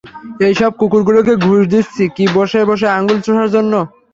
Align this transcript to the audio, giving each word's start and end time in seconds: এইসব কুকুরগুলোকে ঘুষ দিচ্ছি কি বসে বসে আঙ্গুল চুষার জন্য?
এইসব 0.47 0.71
কুকুরগুলোকে 0.79 1.33
ঘুষ 1.45 1.61
দিচ্ছি 1.73 2.03
কি 2.15 2.25
বসে 2.35 2.59
বসে 2.69 2.87
আঙ্গুল 2.97 3.17
চুষার 3.25 3.49
জন্য? 3.55 3.73